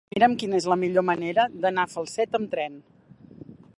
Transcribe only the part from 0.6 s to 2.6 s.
la millor manera d'anar a Falset amb